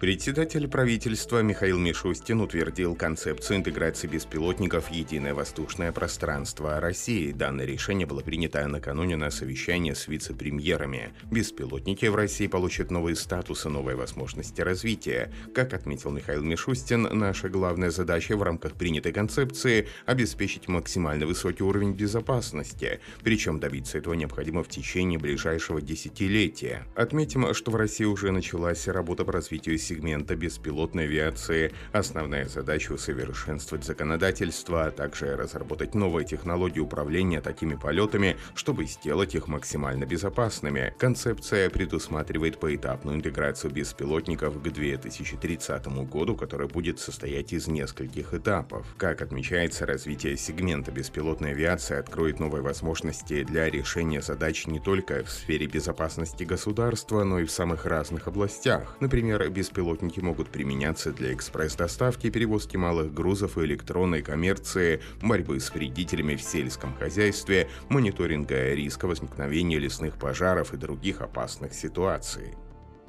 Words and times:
Председатель 0.00 0.68
правительства 0.68 1.42
Михаил 1.42 1.76
Мишустин 1.76 2.40
утвердил 2.40 2.94
концепцию 2.94 3.56
интеграции 3.56 4.06
беспилотников 4.06 4.90
в 4.90 4.92
единое 4.92 5.34
воздушное 5.34 5.90
пространство 5.90 6.78
России. 6.78 7.32
Данное 7.32 7.64
решение 7.64 8.06
было 8.06 8.20
принято 8.20 8.64
накануне 8.68 9.16
на 9.16 9.32
совещании 9.32 9.94
с 9.94 10.06
вице-премьерами. 10.06 11.10
Беспилотники 11.32 12.06
в 12.06 12.14
России 12.14 12.46
получат 12.46 12.92
новые 12.92 13.16
статусы, 13.16 13.68
новые 13.70 13.96
возможности 13.96 14.60
развития. 14.60 15.32
Как 15.52 15.74
отметил 15.74 16.12
Михаил 16.12 16.44
Мишустин, 16.44 17.02
наша 17.02 17.48
главная 17.48 17.90
задача 17.90 18.36
в 18.36 18.42
рамках 18.44 18.74
принятой 18.74 19.10
концепции– 19.10 19.88
обеспечить 20.06 20.68
максимально 20.68 21.26
высокий 21.26 21.64
уровень 21.64 21.92
безопасности. 21.92 23.00
Причем 23.24 23.58
добиться 23.58 23.98
этого 23.98 24.14
необходимо 24.14 24.62
в 24.62 24.68
течение 24.68 25.18
ближайшего 25.18 25.82
десятилетия. 25.82 26.86
Отметим, 26.94 27.52
что 27.52 27.72
в 27.72 27.74
России 27.76 28.04
уже 28.04 28.30
началась 28.30 28.86
работа 28.86 29.24
по 29.24 29.32
развитию 29.32 29.76
сегмента 29.88 30.36
беспилотной 30.36 31.04
авиации. 31.04 31.72
Основная 31.92 32.46
задача– 32.46 32.92
усовершенствовать 32.94 33.84
законодательство, 33.84 34.86
а 34.86 34.90
также 34.90 35.34
разработать 35.34 35.94
новые 35.94 36.26
технологии 36.26 36.80
управления 36.80 37.40
такими 37.40 37.74
полетами, 37.74 38.36
чтобы 38.54 38.84
сделать 38.84 39.34
их 39.34 39.48
максимально 39.48 40.04
безопасными. 40.04 40.94
Концепция 40.98 41.70
предусматривает 41.70 42.60
поэтапную 42.60 43.16
интеграцию 43.16 43.72
беспилотников 43.72 44.60
к 44.60 44.62
2030 44.62 45.86
году, 46.08 46.36
которая 46.36 46.68
будет 46.68 46.98
состоять 46.98 47.52
из 47.52 47.66
нескольких 47.66 48.34
этапов. 48.34 48.86
Как 48.98 49.22
отмечается, 49.22 49.86
развитие 49.86 50.36
сегмента 50.36 50.92
беспилотной 50.92 51.52
авиации 51.52 51.96
откроет 51.96 52.40
новые 52.40 52.62
возможности 52.62 53.42
для 53.44 53.70
решения 53.70 54.20
задач 54.20 54.66
не 54.66 54.80
только 54.80 55.24
в 55.24 55.30
сфере 55.30 55.66
безопасности 55.66 56.44
государства, 56.44 57.24
но 57.24 57.38
и 57.38 57.44
в 57.44 57.50
самых 57.50 57.86
разных 57.86 58.28
областях. 58.28 58.96
Например, 59.00 59.48
беспилотные 59.48 59.77
беспилотники 59.78 60.18
могут 60.18 60.48
применяться 60.48 61.12
для 61.12 61.32
экспресс-доставки, 61.32 62.30
перевозки 62.30 62.76
малых 62.76 63.14
грузов 63.14 63.58
и 63.58 63.64
электронной 63.64 64.22
коммерции, 64.22 65.00
борьбы 65.22 65.60
с 65.60 65.72
вредителями 65.72 66.34
в 66.34 66.42
сельском 66.42 66.94
хозяйстве, 66.96 67.68
мониторинга 67.88 68.74
риска 68.74 69.06
возникновения 69.06 69.78
лесных 69.78 70.18
пожаров 70.18 70.74
и 70.74 70.76
других 70.76 71.20
опасных 71.20 71.74
ситуаций. 71.74 72.56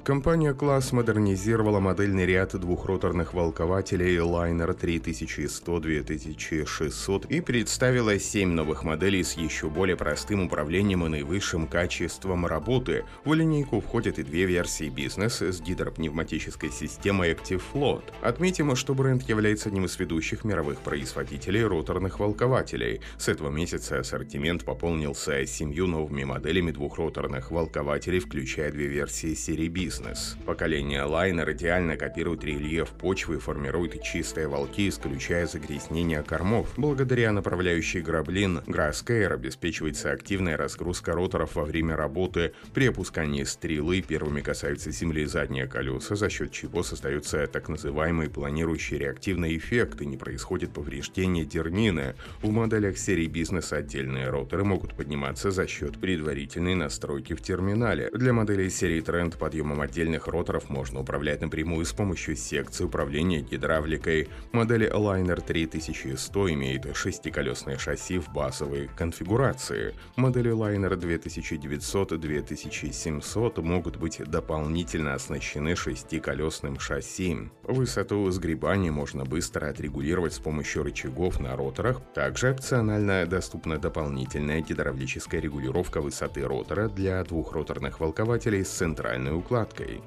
Компания 0.02 0.54
«Класс» 0.54 0.92
модернизировала 0.92 1.78
модельный 1.78 2.24
ряд 2.24 2.58
двухроторных 2.58 3.34
волкователей 3.34 4.16
Liner 4.16 4.74
3100-2600 4.74 7.28
и 7.28 7.42
представила 7.42 8.18
7 8.18 8.50
новых 8.50 8.82
моделей 8.82 9.22
с 9.22 9.34
еще 9.34 9.68
более 9.68 9.96
простым 9.96 10.46
управлением 10.46 11.04
и 11.04 11.10
наивысшим 11.10 11.66
качеством 11.66 12.46
работы. 12.46 13.04
В 13.26 13.34
линейку 13.34 13.82
входят 13.82 14.18
и 14.18 14.22
две 14.22 14.46
версии 14.46 14.88
бизнес 14.88 15.42
с 15.42 15.60
гидропневматической 15.60 16.70
системой 16.70 17.32
Active 17.32 17.60
Float. 17.74 18.04
Отметим, 18.22 18.74
что 18.76 18.94
бренд 18.94 19.28
является 19.28 19.68
одним 19.68 19.84
из 19.84 19.98
ведущих 19.98 20.44
мировых 20.44 20.78
производителей 20.78 21.62
роторных 21.62 22.20
волкователей. 22.20 23.02
С 23.18 23.28
этого 23.28 23.50
месяца 23.50 23.98
ассортимент 23.98 24.64
пополнился 24.64 25.44
семью 25.44 25.86
новыми 25.86 26.24
моделями 26.24 26.70
двухроторных 26.70 27.50
волкователей, 27.50 28.20
включая 28.20 28.72
две 28.72 28.86
версии 28.86 29.34
серии 29.34 29.68
бизнес 29.68 29.89
бизнес. 29.90 30.36
Поколение 30.46 31.02
лайнер 31.02 31.50
идеально 31.50 31.96
копирует 31.96 32.44
рельеф 32.44 32.90
почвы 32.90 33.36
и 33.36 33.38
формирует 33.38 34.00
чистые 34.04 34.46
волки, 34.46 34.88
исключая 34.88 35.48
загрязнение 35.48 36.22
кормов. 36.22 36.74
Благодаря 36.76 37.32
направляющей 37.32 38.00
граблин, 38.00 38.60
Граскейр 38.68 39.32
обеспечивается 39.32 40.12
активная 40.12 40.56
разгрузка 40.56 41.12
роторов 41.12 41.56
во 41.56 41.64
время 41.64 41.96
работы. 41.96 42.52
При 42.72 42.86
опускании 42.86 43.42
стрелы 43.42 44.00
первыми 44.00 44.42
касаются 44.42 44.92
земли 44.92 45.24
задние 45.24 45.66
колеса, 45.66 46.14
за 46.14 46.30
счет 46.30 46.52
чего 46.52 46.84
создается 46.84 47.48
так 47.48 47.68
называемый 47.68 48.30
планирующий 48.30 48.96
реактивный 48.96 49.56
эффект 49.56 50.02
и 50.02 50.06
не 50.06 50.16
происходит 50.16 50.72
повреждение 50.72 51.44
дернины. 51.44 52.14
В 52.42 52.50
моделях 52.50 52.96
серии 52.96 53.26
бизнес 53.26 53.72
отдельные 53.72 54.30
роторы 54.30 54.62
могут 54.62 54.94
подниматься 54.94 55.50
за 55.50 55.66
счет 55.66 55.98
предварительной 56.00 56.76
настройки 56.76 57.34
в 57.34 57.42
терминале. 57.42 58.08
Для 58.12 58.32
моделей 58.32 58.70
серии 58.70 59.00
тренд 59.00 59.36
подъемом 59.36 59.79
отдельных 59.80 60.28
роторов 60.28 60.68
можно 60.68 61.00
управлять 61.00 61.40
напрямую 61.40 61.84
с 61.84 61.92
помощью 61.92 62.36
секции 62.36 62.84
управления 62.84 63.40
гидравликой. 63.40 64.28
Модель 64.52 64.86
Liner 64.86 65.40
3100 65.40 66.52
имеет 66.52 66.96
шестиколесное 66.96 67.78
шасси 67.78 68.18
в 68.18 68.32
базовой 68.32 68.88
конфигурации. 68.96 69.94
Модели 70.16 70.52
Liner 70.52 70.98
2900-2700 70.98 73.62
могут 73.62 73.96
быть 73.96 74.22
дополнительно 74.24 75.14
оснащены 75.14 75.76
шестиколесным 75.76 76.78
шасси. 76.78 77.50
Высоту 77.62 78.30
сгребания 78.30 78.92
можно 78.92 79.24
быстро 79.24 79.68
отрегулировать 79.68 80.34
с 80.34 80.38
помощью 80.38 80.82
рычагов 80.82 81.40
на 81.40 81.56
роторах. 81.56 82.00
Также 82.14 82.50
опционально 82.50 83.24
доступна 83.26 83.78
дополнительная 83.78 84.60
гидравлическая 84.60 85.40
регулировка 85.40 86.00
высоты 86.00 86.46
ротора 86.46 86.88
для 86.88 87.22
двухроторных 87.24 88.00
волкователей 88.00 88.64
с 88.64 88.68
центральной 88.68 89.36
укладкой 89.36 89.69
укладкой. 89.70 90.02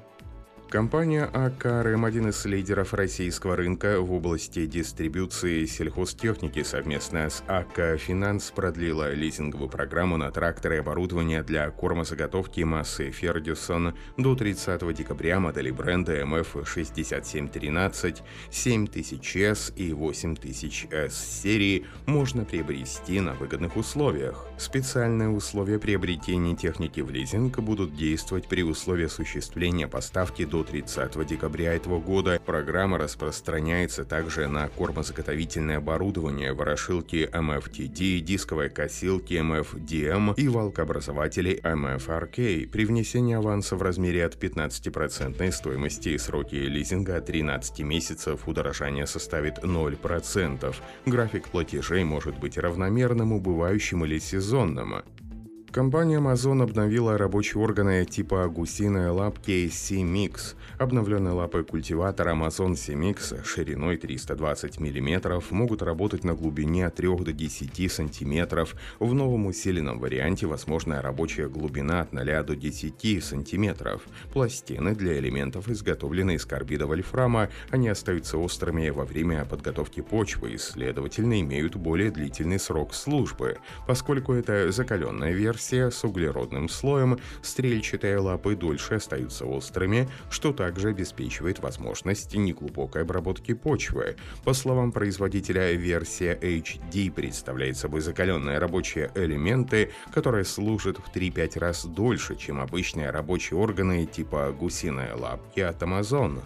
Компания 0.74 1.30
АКРМ– 1.32 2.04
один 2.06 2.30
из 2.30 2.44
лидеров 2.46 2.94
российского 2.94 3.54
рынка 3.54 4.00
в 4.00 4.12
области 4.12 4.66
дистрибуции 4.66 5.66
сельхозтехники 5.66 6.64
совместно 6.64 7.30
с 7.30 7.44
АК 7.46 7.96
Финанс 7.96 8.50
продлила 8.50 9.14
лизинговую 9.14 9.70
программу 9.70 10.16
на 10.16 10.32
тракторы 10.32 10.74
и 10.74 10.78
оборудование 10.80 11.44
для 11.44 11.70
кормозаготовки 11.70 12.62
массы 12.62 13.12
Фердюсон 13.12 13.94
до 14.16 14.34
30 14.34 14.92
декабря 14.92 15.38
модели 15.38 15.70
бренда 15.70 16.20
MF6713, 16.22 18.22
7000S 18.50 19.74
и 19.76 19.92
8000S 19.92 21.10
серии 21.10 21.86
можно 22.06 22.44
приобрести 22.44 23.20
на 23.20 23.34
выгодных 23.34 23.76
условиях. 23.76 24.44
Специальные 24.58 25.28
условия 25.28 25.78
приобретения 25.78 26.56
техники 26.56 26.98
в 26.98 27.10
лизинг 27.10 27.60
будут 27.60 27.94
действовать 27.94 28.48
при 28.48 28.64
условии 28.64 29.04
осуществления 29.04 29.86
поставки 29.86 30.44
до 30.44 30.63
30 30.64 31.26
декабря 31.26 31.74
этого 31.74 32.00
года. 32.00 32.40
Программа 32.44 32.98
распространяется 32.98 34.04
также 34.04 34.48
на 34.48 34.68
кормозаготовительное 34.68 35.78
оборудование, 35.78 36.52
ворошилки 36.52 37.28
MFTD, 37.32 38.20
дисковые 38.20 38.70
косилки 38.70 39.34
MFDM 39.34 40.34
и 40.36 40.48
валкообразователи 40.48 41.60
MFRK. 41.62 42.68
При 42.68 42.84
внесении 42.84 43.34
аванса 43.34 43.76
в 43.76 43.82
размере 43.82 44.24
от 44.24 44.34
15% 44.42 45.52
стоимости 45.52 46.16
сроки 46.16 46.56
лизинга 46.56 47.16
от 47.16 47.26
13 47.26 47.80
месяцев 47.80 48.48
удорожание 48.48 49.06
составит 49.06 49.58
0%. 49.58 50.74
График 51.06 51.48
платежей 51.48 52.04
может 52.04 52.38
быть 52.38 52.58
равномерным, 52.58 53.32
убывающим 53.32 54.04
или 54.04 54.18
сезонным. 54.18 55.02
Компания 55.74 56.18
Amazon 56.20 56.62
обновила 56.62 57.18
рабочие 57.18 57.60
органы 57.60 58.04
типа 58.04 58.46
гусиной 58.46 59.10
лапки 59.10 59.68
C-Mix. 59.68 60.54
Обновленные 60.78 61.32
лапы 61.32 61.64
культиватора 61.64 62.30
Amazon 62.30 62.76
C-Mix 62.76 63.44
шириной 63.44 63.96
320 63.96 64.78
мм 64.78 65.42
могут 65.50 65.82
работать 65.82 66.22
на 66.22 66.34
глубине 66.34 66.86
от 66.86 66.94
3 66.94 67.16
до 67.16 67.32
10 67.32 67.90
см. 67.90 68.68
В 69.00 69.14
новом 69.14 69.46
усиленном 69.46 69.98
варианте 69.98 70.46
возможная 70.46 71.02
рабочая 71.02 71.48
глубина 71.48 72.02
от 72.02 72.12
0 72.12 72.24
до 72.44 72.54
10 72.54 73.24
см. 73.24 74.00
Пластины 74.32 74.94
для 74.94 75.18
элементов 75.18 75.68
изготовлены 75.68 76.36
из 76.36 76.46
карбида 76.46 76.86
вольфрама. 76.86 77.48
Они 77.70 77.88
остаются 77.88 78.38
острыми 78.38 78.90
во 78.90 79.04
время 79.04 79.44
подготовки 79.44 80.02
почвы 80.02 80.52
и, 80.52 80.58
следовательно, 80.58 81.40
имеют 81.40 81.74
более 81.74 82.12
длительный 82.12 82.60
срок 82.60 82.94
службы. 82.94 83.56
Поскольку 83.88 84.34
это 84.34 84.70
закаленная 84.70 85.32
версия, 85.32 85.63
версия 85.64 85.90
с 85.90 86.04
углеродным 86.04 86.68
слоем, 86.68 87.18
стрельчатые 87.42 88.18
лапы 88.18 88.54
дольше 88.54 88.94
остаются 88.94 89.46
острыми, 89.46 90.08
что 90.30 90.52
также 90.52 90.88
обеспечивает 90.88 91.60
возможность 91.60 92.34
неглубокой 92.34 93.02
обработки 93.02 93.54
почвы. 93.54 94.16
По 94.44 94.52
словам 94.52 94.92
производителя, 94.92 95.72
версия 95.72 96.34
HD 96.34 97.10
представляет 97.10 97.78
собой 97.78 98.02
закаленные 98.02 98.58
рабочие 98.58 99.10
элементы, 99.14 99.90
которые 100.12 100.44
служат 100.44 100.98
в 100.98 101.10
3-5 101.14 101.58
раз 101.58 101.86
дольше, 101.86 102.36
чем 102.36 102.60
обычные 102.60 103.10
рабочие 103.10 103.58
органы 103.58 104.04
типа 104.04 104.54
гусиные 104.58 105.14
лапки 105.14 105.60
от 105.60 105.82
Amazon. 105.82 106.42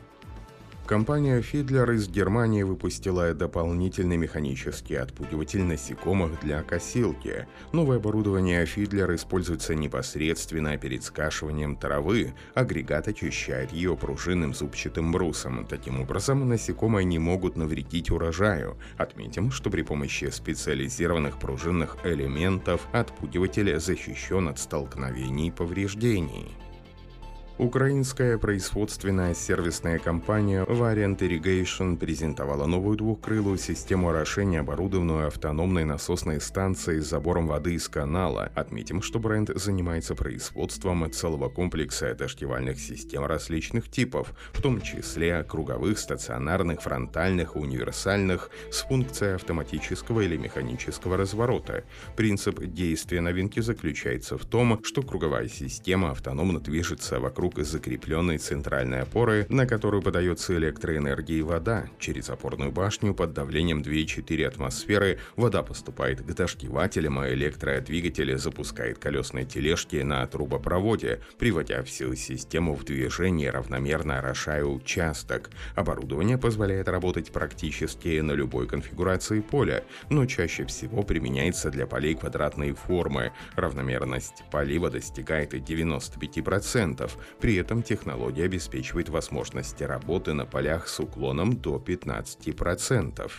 Компания 0.88 1.43
Fiedler 1.43 1.94
из 1.94 2.08
Германии 2.08 2.62
выпустила 2.62 3.35
дополнительный 3.35 4.17
механический 4.17 4.94
отпугиватель 4.94 5.62
насекомых 5.62 6.40
для 6.40 6.62
косилки. 6.62 7.46
Новое 7.73 7.99
оборудование 7.99 8.64
Fiedler 8.64 9.14
используется 9.14 9.75
непосредственно 9.75 10.79
перед 10.79 11.05
скашиванием 11.05 11.76
травы. 11.76 12.32
Агрегат 12.55 13.06
очищает 13.06 13.70
ее 13.70 13.99
пружинным 13.99 14.55
зубчатым 14.55 15.12
брусом. 15.12 15.67
Таким 15.67 16.00
образом, 16.00 16.49
насекомые 16.49 17.05
не 17.05 17.19
могут 17.19 17.56
навредить 17.56 18.11
урожаю. 18.11 18.79
Отметим, 18.96 19.50
что 19.50 19.69
при 19.69 19.82
помощи 19.82 20.31
специализированных 20.31 21.38
пружинных 21.38 21.99
элементов 22.02 22.88
отпугиватель 22.93 23.79
защищен 23.79 24.49
от 24.49 24.58
столкновений 24.58 25.49
и 25.49 25.50
повреждений. 25.50 26.56
Украинская 27.58 28.38
производственная 28.38 29.34
сервисная 29.34 29.99
компания 29.99 30.62
Variant 30.62 31.19
Irrigation 31.19 31.96
презентовала 31.96 32.66
новую 32.66 32.96
двухкрылую 32.96 33.58
систему 33.58 34.10
орошения, 34.10 34.60
оборудованную 34.60 35.26
автономной 35.26 35.84
насосной 35.84 36.40
станцией 36.40 37.00
с 37.00 37.08
забором 37.08 37.49
воды 37.49 37.75
из 37.75 37.88
канала. 37.88 38.52
Отметим, 38.55 39.02
что 39.02 39.19
бренд 39.19 39.50
занимается 39.56 40.14
производством 40.14 41.10
целого 41.10 41.49
комплекса 41.49 42.14
дождевальных 42.14 42.78
систем 42.78 43.26
различных 43.26 43.90
типов, 43.90 44.34
в 44.52 44.62
том 44.62 44.81
числе 44.81 45.43
круговых, 45.43 45.99
стационарных, 45.99 46.81
фронтальных 46.81 47.56
универсальных 47.56 48.50
с 48.70 48.82
функцией 48.82 49.34
автоматического 49.34 50.20
или 50.20 50.37
механического 50.37 51.16
разворота. 51.16 51.82
Принцип 52.14 52.60
действия 52.60 53.20
новинки 53.20 53.58
заключается 53.58 54.38
в 54.38 54.44
том, 54.44 54.81
что 54.84 55.02
круговая 55.02 55.49
система 55.49 56.12
автономно 56.12 56.60
движется 56.60 57.19
вокруг 57.19 57.48
вокруг 57.49 57.65
закрепленной 57.65 58.39
центральной 58.39 59.03
опоры, 59.03 59.47
на 59.49 59.67
которую 59.67 60.03
подается 60.03 60.55
электроэнергия 60.56 61.39
и 61.39 61.43
вода. 61.43 61.87
Через 61.99 62.29
опорную 62.29 62.73
башню 62.73 63.15
под 63.15 63.33
давлением 63.33 63.81
2,4 63.81 64.47
атмосферы 64.47 65.19
вода 65.37 65.62
поступает 65.62 66.21
к 66.21 66.35
дождевателям, 66.35 67.19
а 67.19 67.31
электродвигатель 67.31 68.37
запускает 68.37 68.99
колесные 68.99 69.47
тележки 69.47 69.97
на 69.97 70.27
трубопроводе, 70.27 71.21
приводя 71.39 71.83
всю 71.83 72.15
систему 72.15 72.75
в 72.75 72.85
движение, 72.85 73.51
равномерно 73.51 74.19
орошая 74.19 74.65
участок. 74.65 75.51
Оборудование 75.75 76.39
позволяет 76.39 76.89
работать 76.89 77.33
практически 77.33 78.21
на 78.21 78.33
любой 78.33 78.67
конфигурации 78.67 79.41
поля, 79.41 79.85
но 80.11 80.27
чаще 80.27 80.65
всего 80.67 81.03
применяется 81.03 81.71
для 81.71 81.87
полей 81.87 82.15
квадратной 82.15 82.73
формы. 82.73 83.33
Равномерность 83.56 84.44
полива 84.51 84.91
достигает 84.91 85.55
95%. 85.55 87.11
При 87.40 87.55
этом 87.56 87.82
технология 87.82 88.44
обеспечивает 88.44 89.08
возможности 89.08 89.85
работы 89.85 90.32
на 90.32 90.44
полях 90.44 90.88
с 90.88 90.99
уклоном 90.99 91.56
до 91.56 91.76
15%. 91.76 93.31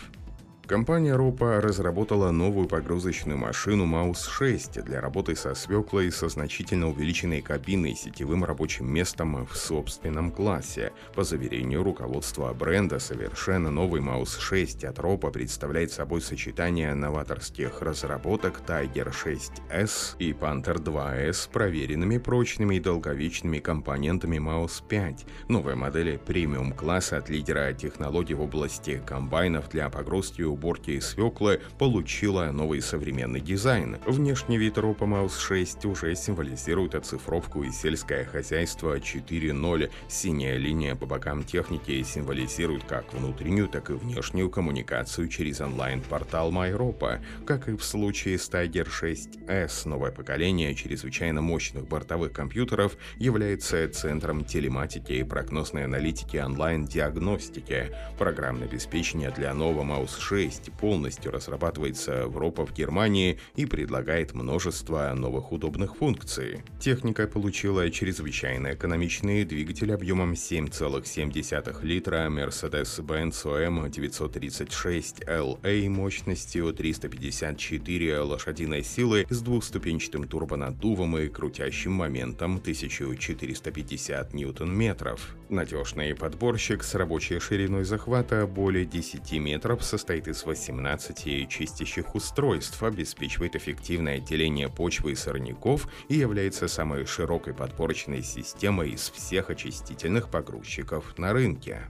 Компания 0.70 1.16
Ропа 1.16 1.60
разработала 1.60 2.30
новую 2.30 2.68
погрузочную 2.68 3.36
машину 3.36 3.86
Маус 3.86 4.24
6 4.24 4.84
для 4.84 5.00
работы 5.00 5.34
со 5.34 5.56
свеклой 5.56 6.12
со 6.12 6.28
значительно 6.28 6.88
увеличенной 6.88 7.42
кабиной 7.42 7.90
и 7.90 7.96
сетевым 7.96 8.44
рабочим 8.44 8.86
местом 8.86 9.44
в 9.46 9.56
собственном 9.56 10.30
классе. 10.30 10.92
По 11.16 11.24
заверению 11.24 11.82
руководства 11.82 12.54
бренда, 12.54 13.00
совершенно 13.00 13.72
новый 13.72 14.00
Маус 14.00 14.38
6 14.38 14.84
от 14.84 15.00
Ропа 15.00 15.32
представляет 15.32 15.90
собой 15.90 16.22
сочетание 16.22 16.94
новаторских 16.94 17.82
разработок 17.82 18.62
Tiger 18.64 19.12
6S 19.12 20.14
и 20.20 20.30
Panther 20.30 20.76
2S 20.76 21.32
с 21.32 21.46
проверенными 21.48 22.18
прочными 22.18 22.76
и 22.76 22.80
долговечными 22.80 23.58
компонентами 23.58 24.38
Маус 24.38 24.84
5. 24.88 25.26
Новая 25.48 25.74
модель 25.74 26.16
премиум-класса 26.18 27.16
от 27.16 27.28
лидера 27.28 27.72
технологий 27.72 28.34
в 28.34 28.42
области 28.42 29.02
комбайнов 29.04 29.68
для 29.68 29.90
погрузки 29.90 30.42
и 30.42 30.59
уборки 30.60 31.00
свеклы 31.00 31.62
получила 31.78 32.50
новый 32.52 32.82
современный 32.82 33.40
дизайн. 33.40 33.96
Внешний 34.06 34.58
вид 34.58 34.76
Ропа 34.76 35.06
Маус 35.06 35.38
6 35.38 35.86
уже 35.86 36.14
символизирует 36.14 36.94
оцифровку 36.94 37.62
и 37.62 37.70
сельское 37.70 38.26
хозяйство 38.26 38.98
4.0. 38.98 39.90
Синяя 40.08 40.58
линия 40.58 40.94
по 40.94 41.06
бокам 41.06 41.44
техники 41.44 42.02
символизирует 42.02 42.84
как 42.84 43.14
внутреннюю, 43.14 43.68
так 43.68 43.88
и 43.88 43.94
внешнюю 43.94 44.50
коммуникацию 44.50 45.28
через 45.28 45.62
онлайн-портал 45.62 46.52
MyRopa. 46.52 47.20
Как 47.46 47.68
и 47.68 47.72
в 47.72 47.82
случае 47.82 48.38
с 48.38 48.50
Tiger 48.50 48.86
6S, 48.86 49.88
новое 49.88 50.10
поколение 50.10 50.74
чрезвычайно 50.74 51.40
мощных 51.40 51.88
бортовых 51.88 52.32
компьютеров 52.32 52.98
является 53.16 53.88
центром 53.88 54.44
телематики 54.44 55.12
и 55.12 55.24
прогнозной 55.24 55.84
аналитики 55.84 56.36
онлайн-диагностики. 56.36 57.96
Программное 58.18 58.68
обеспечение 58.68 59.30
для 59.30 59.54
нового 59.54 59.84
Маус 59.84 60.18
6 60.18 60.49
6 60.50 60.72
полностью 60.72 61.30
разрабатывается 61.30 62.26
в 62.26 62.36
РОПа 62.36 62.66
в 62.66 62.74
Германии 62.74 63.38
и 63.54 63.66
предлагает 63.66 64.34
множество 64.34 65.12
новых 65.14 65.52
удобных 65.52 65.96
функций. 65.96 66.62
Техника 66.80 67.26
получила 67.28 67.88
чрезвычайно 67.90 68.74
экономичный 68.74 69.44
двигатель 69.44 69.92
объемом 69.92 70.32
7,7 70.32 71.84
литра 71.84 72.28
Mercedes-Benz 72.28 73.44
OM 73.44 73.88
936 73.88 75.20
LA 75.20 75.88
мощностью 75.88 76.72
354 76.72 78.20
лошадиной 78.20 78.82
силы 78.82 79.26
с 79.30 79.40
двухступенчатым 79.40 80.26
турбонаддувом 80.26 81.16
и 81.18 81.28
крутящим 81.28 81.92
моментом 81.92 82.56
1450 82.56 84.34
ньютон-метров. 84.34 85.36
Надежный 85.50 86.14
подборщик 86.14 86.84
с 86.84 86.94
рабочей 86.94 87.40
шириной 87.40 87.82
захвата 87.82 88.46
более 88.46 88.86
10 88.86 89.32
метров 89.32 89.82
состоит 89.82 90.28
из 90.28 90.44
18 90.44 91.48
чистящих 91.48 92.14
устройств, 92.14 92.80
обеспечивает 92.80 93.56
эффективное 93.56 94.18
отделение 94.18 94.68
почвы 94.68 95.10
и 95.10 95.16
сорняков 95.16 95.88
и 96.08 96.14
является 96.14 96.68
самой 96.68 97.04
широкой 97.04 97.52
подпорочной 97.52 98.22
системой 98.22 98.90
из 98.90 99.10
всех 99.10 99.50
очистительных 99.50 100.30
погрузчиков 100.30 101.18
на 101.18 101.32
рынке. 101.32 101.80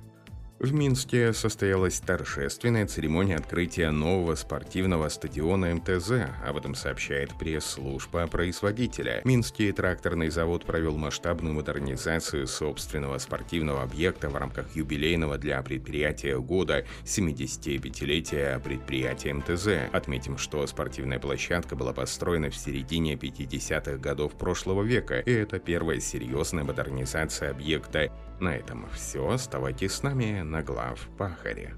В 0.61 0.75
Минске 0.75 1.33
состоялась 1.33 2.01
торжественная 2.01 2.87
церемония 2.87 3.37
открытия 3.37 3.91
нового 3.91 4.35
спортивного 4.35 5.09
стадиона 5.09 5.75
МТЗ, 5.75 6.13
об 6.47 6.59
этом 6.59 6.75
сообщает 6.75 7.33
пресс-служба 7.39 8.27
производителя. 8.27 9.23
Минский 9.25 9.73
тракторный 9.73 10.29
завод 10.29 10.67
провел 10.67 10.99
масштабную 10.99 11.55
модернизацию 11.55 12.47
собственного 12.47 13.17
спортивного 13.17 13.83
объекта 13.83 14.29
в 14.29 14.37
рамках 14.37 14.77
юбилейного 14.77 15.39
для 15.39 15.63
предприятия 15.63 16.39
года 16.39 16.85
75-летия 17.05 18.61
предприятия 18.61 19.33
МТЗ. 19.33 19.91
Отметим, 19.95 20.37
что 20.37 20.67
спортивная 20.67 21.19
площадка 21.19 21.75
была 21.75 21.95
построена 21.95 22.51
в 22.51 22.55
середине 22.55 23.15
50-х 23.15 23.97
годов 23.97 24.35
прошлого 24.35 24.83
века, 24.83 25.21
и 25.21 25.33
это 25.33 25.59
первая 25.59 26.01
серьезная 26.01 26.65
модернизация 26.65 27.51
объекта. 27.51 28.13
На 28.41 28.57
этом 28.57 28.87
все. 28.95 29.29
Оставайтесь 29.29 29.93
с 29.93 30.03
нами 30.03 30.50
на 30.51 30.63
глав 30.63 31.07
Пахаре. 31.17 31.75